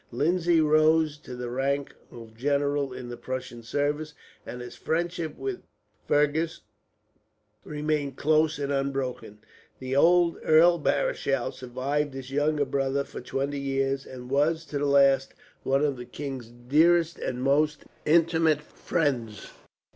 [0.11, 4.15] Lindsay rose to the rank of general in the Prussian service,
[4.47, 5.61] and his friendship with
[6.07, 6.61] Fergus
[7.63, 9.37] remained close and unbroken.
[9.77, 14.87] The old Earl Marischal survived his younger brother for twenty years; and was, to the
[14.87, 19.51] last, one of the king's dearest and most intimate friends.